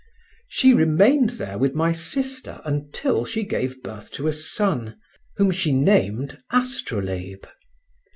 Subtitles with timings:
[0.47, 4.97] She remained there with my sister until she gave birth to a son,
[5.37, 7.45] whom she named Astrolabe.